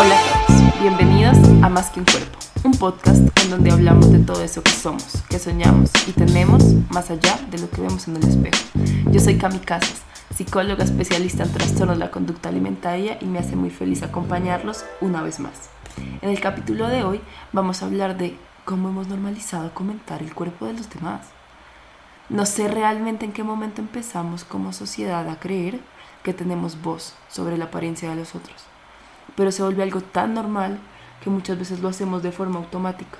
[0.00, 4.20] Hola a todos, bienvenidos a Más que un cuerpo, un podcast en donde hablamos de
[4.20, 8.14] todo eso que somos, que soñamos y tenemos más allá de lo que vemos en
[8.14, 8.62] el espejo.
[9.10, 13.56] Yo soy Cami Casas, psicóloga especialista en trastornos de la conducta alimentaria y me hace
[13.56, 15.68] muy feliz acompañarlos una vez más.
[16.22, 17.20] En el capítulo de hoy
[17.52, 21.26] vamos a hablar de cómo hemos normalizado comentar el cuerpo de los demás.
[22.28, 25.80] No sé realmente en qué momento empezamos como sociedad a creer
[26.22, 28.68] que tenemos voz sobre la apariencia de los otros
[29.38, 30.80] pero se vuelve algo tan normal
[31.22, 33.18] que muchas veces lo hacemos de forma automática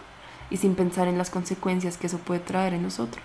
[0.50, 3.24] y sin pensar en las consecuencias que eso puede traer en nosotros.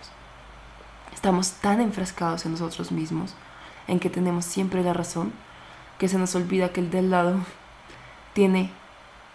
[1.12, 3.34] Estamos tan enfrascados en nosotros mismos,
[3.88, 5.34] en que tenemos siempre la razón,
[5.98, 7.40] que se nos olvida que el del lado
[8.34, 8.70] tiene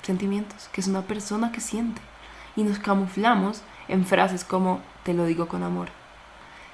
[0.02, 2.00] sentimientos, que es una persona que siente,
[2.54, 5.88] y nos camuflamos en frases como te lo digo con amor.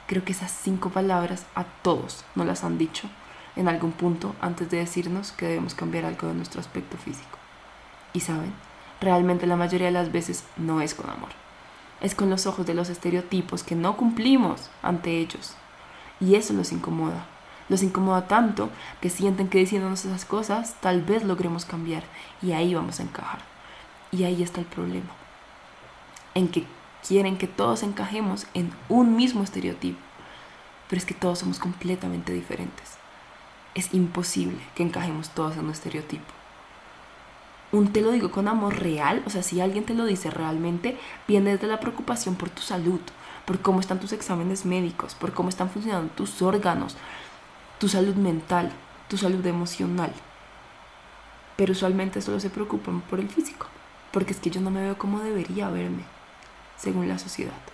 [0.06, 3.09] Creo que esas cinco palabras a todos nos las han dicho
[3.57, 7.39] en algún punto antes de decirnos que debemos cambiar algo de nuestro aspecto físico.
[8.12, 8.53] Y saben,
[9.01, 11.31] realmente la mayoría de las veces no es con amor.
[12.01, 15.55] Es con los ojos de los estereotipos que no cumplimos ante ellos.
[16.20, 17.27] Y eso los incomoda.
[17.69, 18.70] Los incomoda tanto
[19.01, 22.03] que sienten que diciéndonos esas cosas tal vez logremos cambiar
[22.43, 23.41] y ahí vamos a encajar.
[24.11, 25.11] Y ahí está el problema.
[26.34, 26.67] En que
[27.06, 29.98] quieren que todos encajemos en un mismo estereotipo.
[30.89, 32.98] Pero es que todos somos completamente diferentes
[33.75, 36.33] es imposible que encajemos todos en un estereotipo.
[37.72, 40.97] Un te lo digo con amor real, o sea, si alguien te lo dice realmente,
[41.27, 43.00] viene desde la preocupación por tu salud,
[43.44, 46.97] por cómo están tus exámenes médicos, por cómo están funcionando tus órganos,
[47.81, 48.70] tu salud mental,
[49.08, 50.12] tu salud emocional.
[51.56, 53.66] Pero usualmente solo se preocupan por el físico,
[54.12, 56.05] porque es que yo no me veo como debería verme,
[56.77, 57.73] según la sociedad.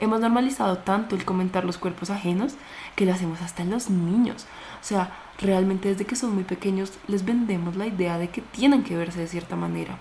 [0.00, 2.54] Hemos normalizado tanto el comentar los cuerpos ajenos
[2.96, 4.46] que lo hacemos hasta en los niños.
[4.80, 8.82] O sea, realmente desde que son muy pequeños les vendemos la idea de que tienen
[8.82, 9.98] que verse de cierta manera.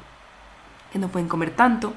[0.91, 1.93] Que no pueden comer tanto,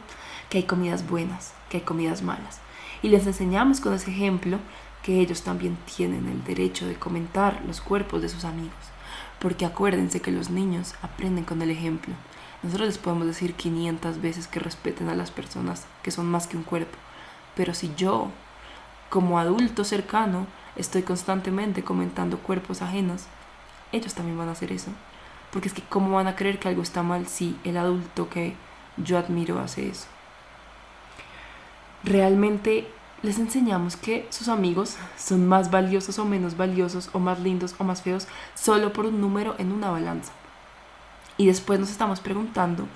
[0.50, 2.60] que hay comidas buenas, que hay comidas malas.
[3.02, 4.58] Y les enseñamos con ese ejemplo
[5.02, 8.74] que ellos también tienen el derecho de comentar los cuerpos de sus amigos.
[9.38, 12.14] Porque acuérdense que los niños aprenden con el ejemplo.
[12.62, 16.56] Nosotros les podemos decir 500 veces que respeten a las personas que son más que
[16.56, 16.98] un cuerpo
[17.56, 18.30] pero si yo,
[19.08, 20.46] como adulto cercano,
[20.76, 23.24] estoy constantemente comentando cuerpos ajenos,
[23.92, 24.90] ellos también van a hacer eso.
[25.50, 28.54] Porque es que ¿cómo van a creer que algo está mal si el adulto que
[28.98, 30.06] yo admiro hace eso?
[32.04, 32.86] Realmente
[33.22, 37.84] les enseñamos que sus amigos son más valiosos o menos valiosos o más lindos o
[37.84, 40.32] más feos solo por un número en una balanza.
[41.38, 42.86] Y después nos estamos preguntando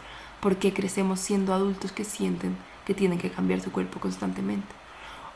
[0.40, 2.56] por qué crecemos siendo adultos que sienten
[2.90, 4.74] que tienen que cambiar su cuerpo constantemente.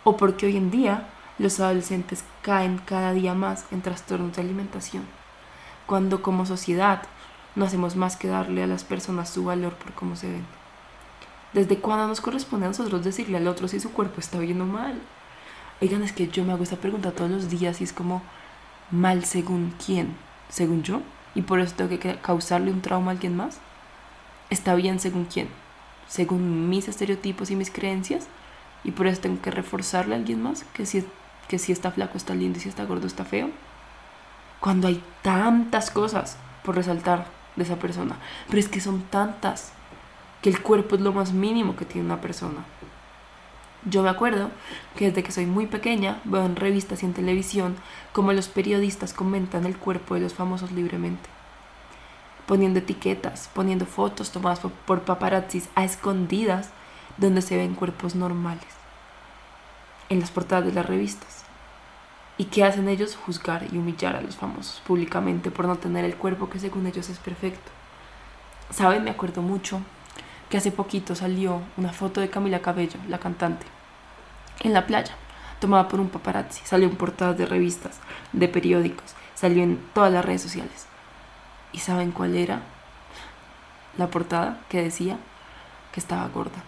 [0.03, 1.07] O porque hoy en día
[1.39, 5.05] los adolescentes caen cada día más en trastornos de alimentación,
[5.87, 7.03] cuando como sociedad
[7.55, 10.45] no hacemos más que darle a las personas su valor por cómo se ven.
[11.53, 14.67] ¿Desde cuándo nos corresponde a nosotros decirle al otro si su cuerpo está bien o
[14.67, 15.01] mal?
[15.81, 18.21] Oigan, es que yo me hago esta pregunta todos los días y es como,
[18.91, 20.17] ¿mal según quién?
[20.49, 21.03] ¿Según yo?
[21.37, 23.61] ¿Y por eso tengo que causarle un trauma a alguien más?
[24.51, 25.49] ¿Está bien según quién?
[26.09, 28.27] Según mis estereotipos y mis creencias
[28.85, 31.05] y por eso tengo que reforzarle a alguien más que si,
[31.49, 33.51] que si está flaco está lindo y si está gordo está feo.
[34.61, 37.27] Cuando hay tantas cosas por resaltar
[37.57, 38.17] de esa persona,
[38.47, 39.73] pero es que son tantas
[40.43, 42.65] que el cuerpo es lo más mínimo que tiene una persona.
[43.87, 44.51] Yo me acuerdo
[44.97, 47.77] que desde que soy muy pequeña veo en revistas y en televisión
[48.13, 51.29] como los periodistas comentan el cuerpo de los famosos libremente
[52.47, 56.71] poniendo etiquetas, poniendo fotos tomadas por paparazzis a escondidas
[57.17, 58.65] donde se ven cuerpos normales
[60.09, 61.45] en las portadas de las revistas.
[62.37, 63.17] ¿Y qué hacen ellos?
[63.17, 67.09] Juzgar y humillar a los famosos públicamente por no tener el cuerpo que según ellos
[67.09, 67.71] es perfecto.
[68.71, 69.05] ¿Saben?
[69.05, 69.81] Me acuerdo mucho
[70.49, 73.67] que hace poquito salió una foto de Camila Cabello, la cantante,
[74.61, 75.15] en la playa,
[75.61, 76.63] tomada por un paparazzi.
[76.65, 78.01] Salió en portadas de revistas,
[78.33, 80.87] de periódicos, salió en todas las redes sociales.
[81.75, 82.63] ¿Y saben cuál era?
[83.99, 85.19] La portada que decía
[85.93, 86.63] que estaba gorda,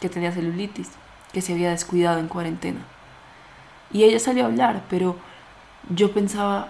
[0.00, 0.90] que tenía celulitis,
[1.32, 2.80] que se había descuidado en cuarentena.
[3.90, 5.16] Y ella salió a hablar, pero
[5.88, 6.68] yo pensaba,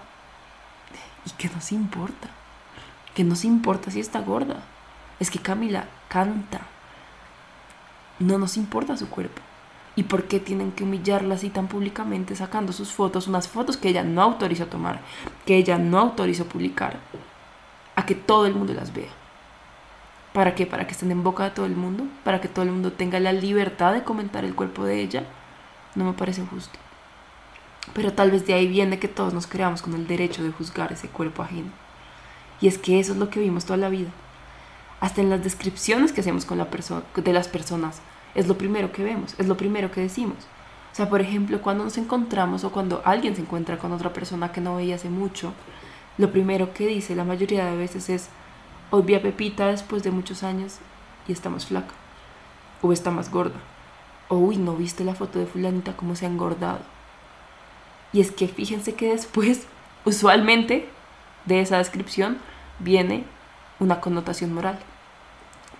[1.26, 2.29] ¿y qué nos importa?
[3.12, 4.62] ¿Qué nos importa si está gorda?
[5.19, 6.61] Es que Camila canta.
[8.20, 9.43] No nos importa su cuerpo.
[9.97, 13.88] ¿Y por qué tienen que humillarla así tan públicamente sacando sus fotos, unas fotos que
[13.88, 15.00] ella no autorizó tomar,
[15.44, 16.99] que ella no autorizó publicar?
[18.06, 19.11] Que todo el mundo las vea.
[20.33, 20.67] ¿Para qué?
[20.67, 23.21] Para que estén en boca de todo el mundo, para que todo el mundo tenga
[23.21, 25.25] la libertad de comentar el cuerpo de ella.
[25.95, 26.79] No me parece justo.
[27.93, 30.93] Pero tal vez de ahí viene que todos nos creamos con el derecho de juzgar
[30.93, 31.71] ese cuerpo ajeno.
[32.61, 34.11] Y es que eso es lo que vimos toda la vida.
[35.01, 38.01] hasta en las descripciones que hacemos con la de las personas,
[38.35, 40.39] es lo primero que vemos, es lo primero que decimos.
[40.93, 44.51] O sea, por ejemplo, cuando nos encontramos o cuando alguien se encuentra con otra persona
[44.51, 45.53] que no veía hace mucho,
[46.16, 48.28] lo primero que dice la mayoría de veces es,
[48.90, 50.78] hoy vi a Pepita después de muchos años
[51.26, 51.94] y está más flaca,
[52.82, 53.58] o está más gorda,
[54.28, 56.81] o uy, no viste la foto de fulanita cómo se ha engordado.
[58.12, 59.66] Y es que fíjense que después,
[60.05, 60.88] usualmente,
[61.46, 62.38] de esa descripción
[62.78, 63.25] viene
[63.81, 64.78] una connotación moral.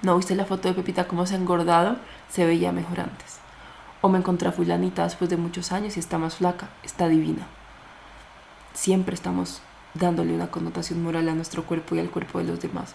[0.03, 1.97] ¿No viste la foto de Pepita cómo se ha engordado?
[2.29, 3.39] Se veía mejor antes.
[4.01, 7.47] O me encontré a fulanita después de muchos años y está más flaca, está divina.
[8.75, 9.63] Siempre estamos
[9.95, 12.95] dándole una connotación moral a nuestro cuerpo y al cuerpo de los demás.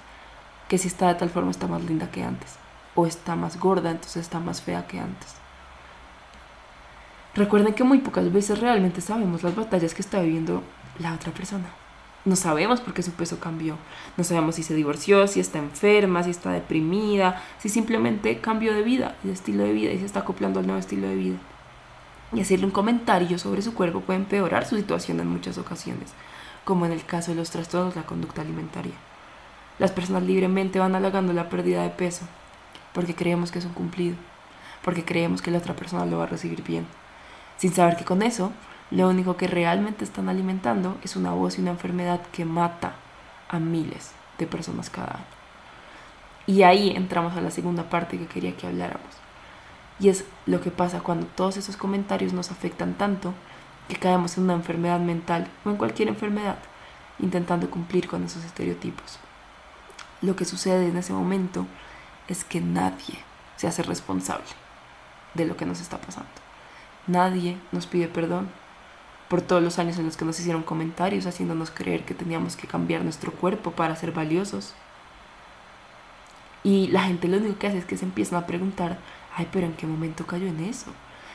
[0.68, 2.56] Que si está de tal forma está más linda que antes.
[2.96, 5.36] O está más gorda, entonces está más fea que antes.
[7.36, 10.64] Recuerden que muy pocas veces realmente sabemos las batallas que está viviendo
[11.00, 11.70] la otra persona.
[12.26, 13.78] No sabemos por qué su peso cambió.
[14.18, 18.84] No sabemos si se divorció, si está enferma, si está deprimida, si simplemente cambió de
[18.84, 21.38] vida, de estilo de vida y se está acoplando al nuevo estilo de vida.
[22.34, 26.12] Y hacerle un comentario sobre su cuerpo puede empeorar su situación en muchas ocasiones,
[26.70, 28.94] como en el caso de los trastornos de la conducta alimentaria.
[29.80, 32.28] Las personas libremente van halagando la pérdida de peso
[32.94, 34.16] porque creemos que es un cumplido,
[34.84, 36.86] porque creemos que la otra persona lo va a recibir bien,
[37.58, 38.52] sin saber que con eso
[38.92, 42.94] lo único que realmente están alimentando es una voz y una enfermedad que mata
[43.50, 45.40] a miles de personas cada año.
[46.46, 49.10] Y ahí entramos a la segunda parte que quería que habláramos.
[50.00, 53.34] Y es lo que pasa cuando todos esos comentarios nos afectan tanto
[53.90, 56.60] que caemos en una enfermedad mental o en cualquier enfermedad
[57.20, 59.20] intentando cumplir con esos estereotipos.
[60.22, 61.66] Lo que sucede en ese momento
[62.28, 63.20] es que nadie
[63.58, 64.48] se hace responsable
[65.34, 66.30] de lo que nos está pasando.
[67.08, 68.50] Nadie nos pide perdón,
[69.28, 72.68] por todos los años en los que nos hicieron comentarios haciéndonos creer que teníamos que
[72.68, 74.74] cambiar nuestro cuerpo para ser valiosos.
[76.64, 78.98] Y la gente lo único que hace es que se empiezan a preguntar,
[79.36, 80.92] ay, pero ¿en qué momento cayó en eso?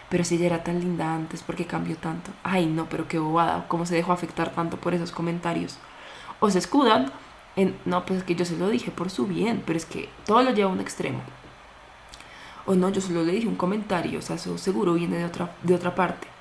[0.08, 2.30] Pero si ella era tan linda antes, ¿por qué cambió tanto?
[2.42, 5.78] Ay, no, pero qué bobada, ¿cómo se dejó afectar tanto por esos comentarios?
[6.40, 7.10] O se escudan
[7.56, 10.08] en, no, pues es que yo se lo dije por su bien, pero es que
[10.26, 11.20] todo lo lleva a un extremo.
[12.66, 15.54] O no, yo solo le dije un comentario, o sea, eso seguro viene de otra,
[15.62, 16.34] de otra parte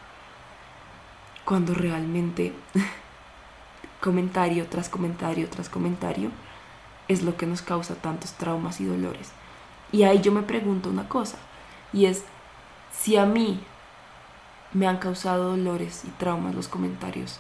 [1.46, 2.54] cuando realmente
[4.02, 6.32] comentario tras comentario tras comentario
[7.08, 9.32] es lo que nos causa tantos traumas y dolores.
[9.92, 11.38] Y ahí yo me pregunto una cosa,
[11.92, 12.24] y es,
[12.94, 13.60] si a mí
[14.72, 17.40] me han causado dolores y traumas los comentarios,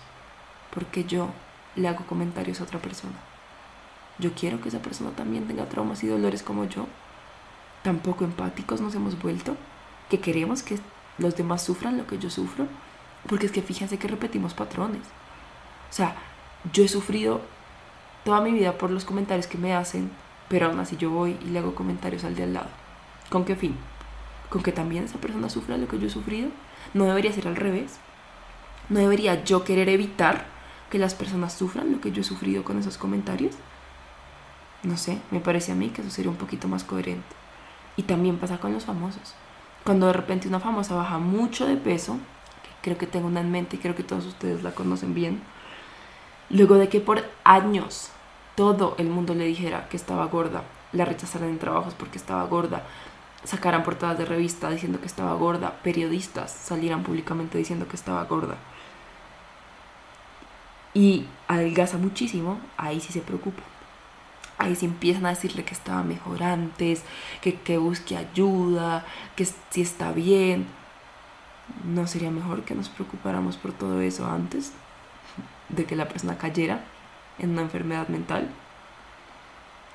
[0.73, 1.29] porque yo
[1.75, 3.15] le hago comentarios a otra persona.
[4.19, 6.87] Yo quiero que esa persona también tenga traumas y dolores como yo.
[7.83, 9.55] Tampoco empáticos nos hemos vuelto,
[10.09, 10.77] que queremos que
[11.17, 12.67] los demás sufran lo que yo sufro
[13.27, 15.01] porque es que fíjense que repetimos patrones.
[15.89, 16.15] O sea,
[16.71, 17.41] yo he sufrido
[18.23, 20.11] toda mi vida por los comentarios que me hacen,
[20.49, 22.69] pero aún así yo voy y le hago comentarios al de al lado.
[23.29, 23.77] ¿Con qué fin?
[24.49, 26.49] ¿Con que también esa persona sufra lo que yo he sufrido?
[26.93, 27.97] No debería ser al revés.
[28.89, 30.45] No debería yo querer evitar
[30.89, 33.55] que las personas sufran lo que yo he sufrido con esos comentarios.
[34.83, 37.35] No sé, me parece a mí que eso sería un poquito más coherente.
[37.95, 39.33] Y también pasa con los famosos.
[39.83, 42.17] Cuando de repente una famosa baja mucho de peso,
[42.81, 45.41] creo que tengo una en mente y creo que todos ustedes la conocen bien.
[46.49, 48.09] Luego de que por años
[48.55, 52.83] todo el mundo le dijera que estaba gorda, la rechazaran en trabajos porque estaba gorda,
[53.43, 58.57] sacaran portadas de revista diciendo que estaba gorda, periodistas salieran públicamente diciendo que estaba gorda.
[60.93, 63.63] Y adelgaza muchísimo, ahí sí se preocupa.
[64.57, 67.03] Ahí sí empiezan a decirle que estaba mejor antes,
[67.41, 69.03] que, que busque ayuda,
[69.35, 70.67] que si está bien.
[71.83, 74.73] ¿No sería mejor que nos preocupáramos por todo eso antes
[75.69, 76.83] de que la persona cayera
[77.39, 78.49] en una enfermedad mental?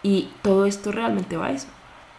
[0.02, 1.68] Y todo esto realmente va a eso,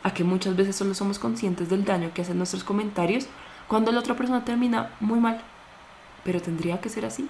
[0.03, 3.27] a que muchas veces solo somos conscientes del daño que hacen nuestros comentarios
[3.67, 5.41] cuando la otra persona termina muy mal.
[6.23, 7.29] Pero tendría que ser así,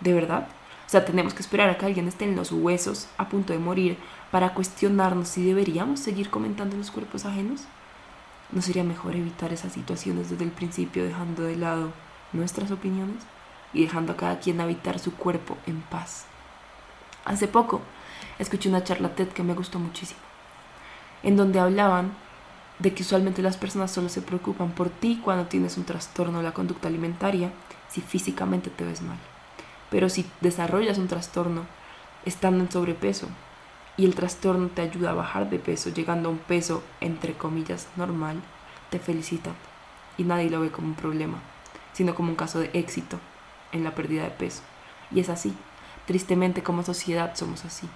[0.00, 0.48] de verdad.
[0.86, 3.60] O sea, tenemos que esperar a que alguien esté en los huesos a punto de
[3.60, 3.96] morir
[4.32, 7.62] para cuestionarnos si deberíamos seguir comentando los cuerpos ajenos.
[8.50, 11.92] ¿No sería mejor evitar esas situaciones desde el principio dejando de lado
[12.32, 13.22] nuestras opiniones
[13.72, 16.26] y dejando a cada quien habitar su cuerpo en paz?
[17.24, 17.82] Hace poco
[18.40, 20.18] escuché una charla TED que me gustó muchísimo,
[21.22, 22.12] en donde hablaban
[22.78, 26.44] de que usualmente las personas solo se preocupan por ti cuando tienes un trastorno de
[26.44, 27.52] la conducta alimentaria,
[27.88, 29.18] si físicamente te ves mal.
[29.90, 31.66] Pero si desarrollas un trastorno
[32.24, 33.28] estando en sobrepeso
[33.96, 37.88] y el trastorno te ayuda a bajar de peso, llegando a un peso entre comillas
[37.96, 38.40] normal,
[38.88, 39.54] te felicitan
[40.16, 41.38] y nadie lo ve como un problema,
[41.92, 43.18] sino como un caso de éxito
[43.72, 44.62] en la pérdida de peso.
[45.10, 45.54] Y es así.
[46.06, 47.88] Tristemente como sociedad somos así.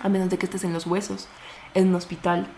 [0.00, 1.28] A menos de que estés en los huesos,
[1.74, 2.48] en un hospital,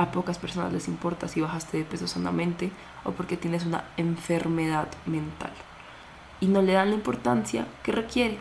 [0.00, 2.72] a pocas personas les importa si bajaste de peso sanamente
[3.04, 5.52] o porque tienes una enfermedad mental.
[6.40, 8.38] Y no le dan la importancia que requiere.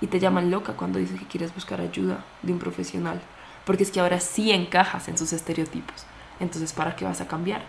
[0.00, 3.20] Y te llaman loca cuando dices que quieres buscar ayuda de un profesional.
[3.66, 6.06] Porque es que ahora sí encajas en sus estereotipos.
[6.40, 7.62] Entonces, ¿para qué vas a cambiar?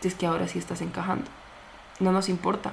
[0.00, 1.30] Si es que ahora sí estás encajando.
[2.00, 2.72] No nos importa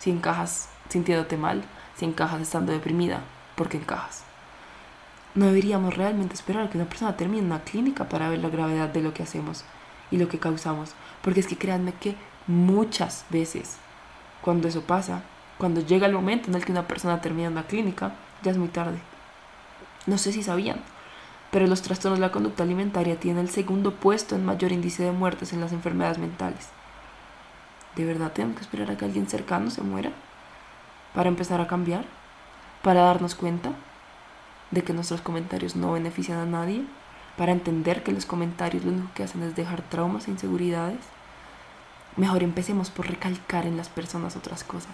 [0.00, 1.62] si encajas sintiéndote mal,
[1.96, 3.20] si encajas estando deprimida,
[3.54, 4.24] porque encajas.
[5.34, 8.88] No deberíamos realmente esperar a que una persona termine una clínica para ver la gravedad
[8.88, 9.64] de lo que hacemos
[10.12, 10.94] y lo que causamos.
[11.22, 12.14] Porque es que créanme que
[12.46, 13.78] muchas veces,
[14.42, 15.22] cuando eso pasa,
[15.58, 18.12] cuando llega el momento en el que una persona termina una clínica,
[18.42, 18.98] ya es muy tarde.
[20.06, 20.80] No sé si sabían,
[21.50, 25.12] pero los trastornos de la conducta alimentaria tienen el segundo puesto en mayor índice de
[25.12, 26.68] muertes en las enfermedades mentales.
[27.96, 30.10] ¿De verdad tenemos que esperar a que alguien cercano se muera
[31.14, 32.04] para empezar a cambiar?
[32.82, 33.70] ¿Para darnos cuenta
[34.74, 36.84] de que nuestros comentarios no benefician a nadie?
[37.36, 41.00] ¿Para entender que los comentarios lo único que hacen es dejar traumas e inseguridades?
[42.16, 44.92] Mejor empecemos por recalcar en las personas otras cosas.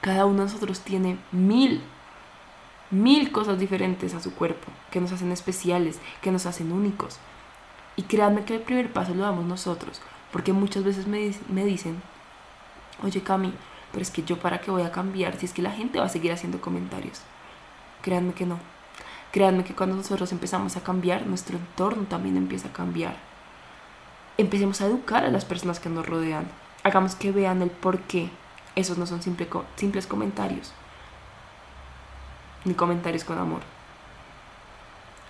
[0.00, 1.82] Cada uno de nosotros tiene mil
[2.92, 7.18] mil cosas diferentes a su cuerpo, que nos hacen especiales, que nos hacen únicos.
[7.96, 12.02] Y créanme que el primer paso lo damos nosotros, porque muchas veces me, me dicen,
[13.02, 13.54] oye Cami,
[13.92, 16.04] pero es que yo para qué voy a cambiar si es que la gente va
[16.04, 17.22] a seguir haciendo comentarios.
[18.02, 18.58] Créanme que no.
[19.32, 23.16] Créanme que cuando nosotros empezamos a cambiar, nuestro entorno también empieza a cambiar.
[24.38, 26.46] Empecemos a educar a las personas que nos rodean.
[26.84, 28.30] Hagamos que vean el por qué.
[28.76, 30.72] Esos no son simples comentarios
[32.64, 33.60] ni comentarios con amor.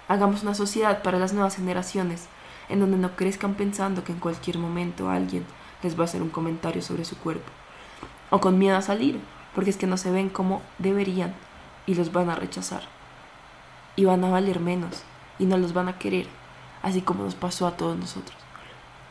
[0.08, 2.26] Hagamos una sociedad para las nuevas generaciones,
[2.68, 5.44] en donde no crezcan pensando que en cualquier momento alguien
[5.82, 7.50] les va a hacer un comentario sobre su cuerpo,
[8.30, 9.20] o con miedo a salir,
[9.54, 11.34] porque es que no se ven como deberían
[11.86, 12.82] y los van a rechazar,
[13.96, 15.02] y van a valer menos,
[15.38, 16.26] y no los van a querer,
[16.82, 18.36] así como nos pasó a todos nosotros,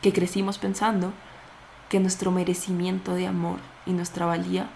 [0.00, 1.12] que crecimos pensando
[1.88, 4.68] que nuestro merecimiento de amor y nuestra valía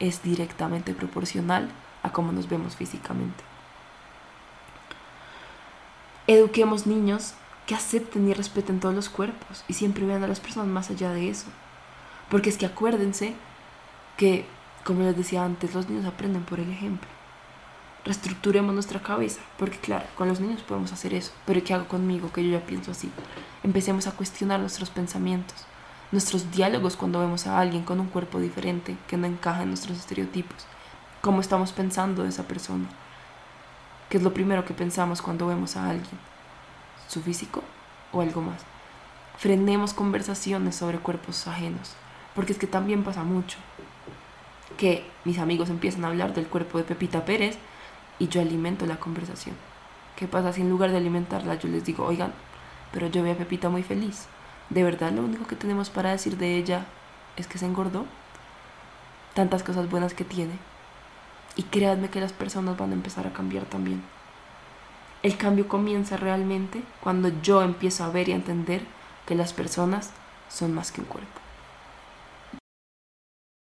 [0.00, 1.68] es directamente proporcional
[2.02, 3.44] a cómo nos vemos físicamente.
[6.26, 7.34] Eduquemos niños
[7.66, 11.12] que acepten y respeten todos los cuerpos y siempre vean a las personas más allá
[11.12, 11.46] de eso.
[12.28, 13.34] Porque es que acuérdense
[14.16, 14.46] que,
[14.84, 17.08] como les decía antes, los niños aprenden por el ejemplo.
[18.08, 22.32] Reestructuremos nuestra cabeza, porque claro, con los niños podemos hacer eso, pero ¿qué hago conmigo
[22.32, 23.10] que yo ya pienso así?
[23.62, 25.66] Empecemos a cuestionar nuestros pensamientos,
[26.10, 29.98] nuestros diálogos cuando vemos a alguien con un cuerpo diferente que no encaja en nuestros
[29.98, 30.64] estereotipos
[31.20, 32.88] cómo estamos pensando de esa persona.
[34.08, 36.18] ¿Qué es lo primero que pensamos cuando vemos a alguien?
[37.08, 37.62] ¿Su físico
[38.12, 38.62] o algo más?
[39.36, 41.92] Frenemos conversaciones sobre cuerpos ajenos,
[42.34, 43.58] porque es que también pasa mucho
[44.78, 47.58] que mis amigos empiezan a hablar del cuerpo de Pepita Pérez
[48.18, 49.56] y yo alimento la conversación.
[50.16, 52.32] ¿Qué pasa si en lugar de alimentarla yo les digo, oigan,
[52.92, 54.26] pero yo veo a Pepita muy feliz?
[54.70, 56.86] ¿De verdad lo único que tenemos para decir de ella
[57.36, 58.04] es que se engordó?
[59.34, 60.58] Tantas cosas buenas que tiene.
[61.56, 64.02] Y créanme que las personas van a empezar a cambiar también.
[65.22, 68.82] El cambio comienza realmente cuando yo empiezo a ver y a entender
[69.26, 70.10] que las personas
[70.48, 71.40] son más que un cuerpo.